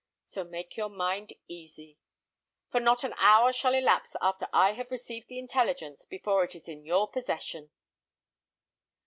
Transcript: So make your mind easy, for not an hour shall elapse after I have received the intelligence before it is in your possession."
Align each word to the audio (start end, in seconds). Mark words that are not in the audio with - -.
So 0.25 0.43
make 0.43 0.77
your 0.77 0.89
mind 0.89 1.33
easy, 1.47 1.99
for 2.71 2.79
not 2.79 3.03
an 3.03 3.13
hour 3.19 3.53
shall 3.53 3.75
elapse 3.75 4.15
after 4.19 4.47
I 4.51 4.71
have 4.73 4.89
received 4.89 5.27
the 5.27 5.37
intelligence 5.37 6.05
before 6.05 6.43
it 6.43 6.55
is 6.55 6.67
in 6.67 6.83
your 6.83 7.07
possession." 7.07 7.69